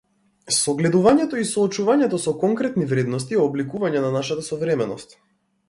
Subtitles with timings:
[0.53, 5.19] Согледувањето и соочувањето со конкретни вредности е обликување на нашата современост.